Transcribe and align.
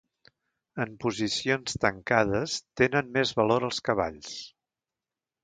En 0.85 0.95
posicions 1.03 1.77
tancades, 1.83 2.57
tenen 2.83 3.13
més 3.19 3.35
valor 3.41 3.69
els 3.69 3.83
cavalls. 3.91 4.35